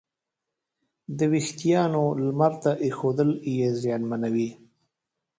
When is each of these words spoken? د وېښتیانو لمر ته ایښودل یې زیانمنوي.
د 1.17 1.19
وېښتیانو 1.31 2.03
لمر 2.25 2.53
ته 2.63 2.71
ایښودل 2.85 3.29
یې 3.57 3.67
زیانمنوي. 3.81 4.49